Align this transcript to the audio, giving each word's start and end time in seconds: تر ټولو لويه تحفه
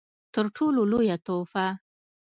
تر 0.33 0.45
ټولو 0.55 0.81
لويه 0.91 1.17
تحفه 1.25 1.67